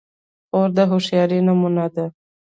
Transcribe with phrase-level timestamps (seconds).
[0.49, 2.05] خور د هوښیارۍ نمونه ده.